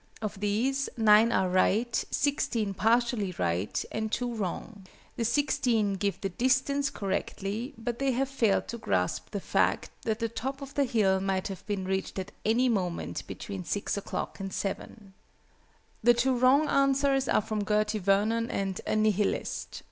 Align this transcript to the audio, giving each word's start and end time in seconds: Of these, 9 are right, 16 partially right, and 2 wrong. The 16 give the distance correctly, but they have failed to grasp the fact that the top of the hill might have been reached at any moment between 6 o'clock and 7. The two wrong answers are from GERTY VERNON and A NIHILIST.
Of 0.19 0.39
these, 0.39 0.89
9 0.97 1.31
are 1.31 1.47
right, 1.47 2.03
16 2.09 2.73
partially 2.73 3.35
right, 3.37 3.85
and 3.91 4.11
2 4.11 4.33
wrong. 4.33 4.87
The 5.15 5.23
16 5.23 5.93
give 5.97 6.19
the 6.21 6.29
distance 6.29 6.89
correctly, 6.89 7.75
but 7.77 7.99
they 7.99 8.09
have 8.13 8.27
failed 8.27 8.67
to 8.69 8.79
grasp 8.79 9.29
the 9.29 9.39
fact 9.39 9.91
that 10.01 10.17
the 10.17 10.27
top 10.27 10.63
of 10.63 10.73
the 10.73 10.85
hill 10.85 11.19
might 11.19 11.49
have 11.49 11.63
been 11.67 11.85
reached 11.85 12.17
at 12.17 12.31
any 12.43 12.67
moment 12.67 13.27
between 13.27 13.63
6 13.63 13.95
o'clock 13.95 14.39
and 14.39 14.51
7. 14.51 15.13
The 16.01 16.15
two 16.15 16.35
wrong 16.35 16.67
answers 16.67 17.29
are 17.29 17.39
from 17.39 17.63
GERTY 17.63 17.99
VERNON 17.99 18.49
and 18.49 18.81
A 18.87 18.95
NIHILIST. 18.95 19.79